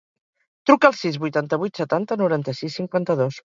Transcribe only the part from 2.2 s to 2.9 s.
noranta-sis,